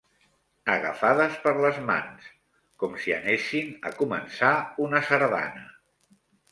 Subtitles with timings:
[0.75, 2.25] Agafades per les mans,
[2.85, 4.53] com si anessin a començar
[4.89, 5.67] una sardana